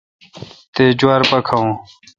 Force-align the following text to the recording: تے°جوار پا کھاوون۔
تے°جوار 0.73 1.21
پا 1.29 1.37
کھاوون۔ 1.47 1.71